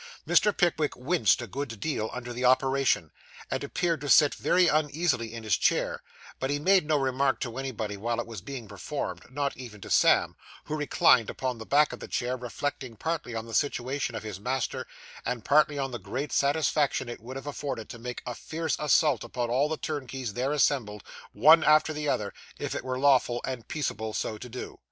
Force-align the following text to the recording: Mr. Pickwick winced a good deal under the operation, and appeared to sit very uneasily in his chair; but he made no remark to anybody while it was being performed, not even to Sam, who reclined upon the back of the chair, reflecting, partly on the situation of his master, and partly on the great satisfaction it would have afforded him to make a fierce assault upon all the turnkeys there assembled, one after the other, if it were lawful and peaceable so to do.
Mr. 0.27 0.51
Pickwick 0.57 0.95
winced 0.95 1.43
a 1.43 1.45
good 1.45 1.79
deal 1.79 2.09
under 2.11 2.33
the 2.33 2.43
operation, 2.43 3.11
and 3.51 3.63
appeared 3.63 4.01
to 4.01 4.09
sit 4.09 4.33
very 4.33 4.67
uneasily 4.67 5.31
in 5.31 5.43
his 5.43 5.55
chair; 5.55 6.01
but 6.39 6.49
he 6.49 6.57
made 6.57 6.87
no 6.87 6.97
remark 6.97 7.39
to 7.39 7.59
anybody 7.59 7.95
while 7.97 8.19
it 8.19 8.25
was 8.25 8.41
being 8.41 8.67
performed, 8.67 9.23
not 9.29 9.55
even 9.55 9.79
to 9.79 9.91
Sam, 9.91 10.35
who 10.63 10.75
reclined 10.75 11.29
upon 11.29 11.59
the 11.59 11.67
back 11.67 11.93
of 11.93 11.99
the 11.99 12.07
chair, 12.07 12.35
reflecting, 12.35 12.95
partly 12.95 13.35
on 13.35 13.45
the 13.45 13.53
situation 13.53 14.15
of 14.15 14.23
his 14.23 14.39
master, 14.39 14.87
and 15.23 15.45
partly 15.45 15.77
on 15.77 15.91
the 15.91 15.99
great 15.99 16.31
satisfaction 16.31 17.07
it 17.07 17.21
would 17.21 17.35
have 17.35 17.45
afforded 17.45 17.83
him 17.83 17.89
to 17.89 17.99
make 17.99 18.23
a 18.25 18.33
fierce 18.33 18.75
assault 18.79 19.23
upon 19.23 19.51
all 19.51 19.69
the 19.69 19.77
turnkeys 19.77 20.33
there 20.33 20.51
assembled, 20.51 21.03
one 21.31 21.63
after 21.63 21.93
the 21.93 22.09
other, 22.09 22.33
if 22.57 22.73
it 22.73 22.83
were 22.83 22.97
lawful 22.97 23.39
and 23.45 23.67
peaceable 23.67 24.13
so 24.13 24.39
to 24.39 24.49
do. 24.49 24.79